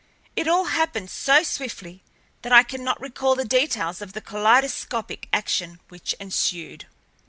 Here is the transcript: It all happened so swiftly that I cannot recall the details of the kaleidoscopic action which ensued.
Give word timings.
It 0.35 0.47
all 0.47 0.63
happened 0.65 1.11
so 1.11 1.43
swiftly 1.43 2.01
that 2.41 2.51
I 2.51 2.63
cannot 2.63 2.99
recall 2.99 3.35
the 3.35 3.45
details 3.45 4.01
of 4.01 4.13
the 4.13 4.21
kaleidoscopic 4.21 5.27
action 5.31 5.79
which 5.89 6.13
ensued. 6.13 6.87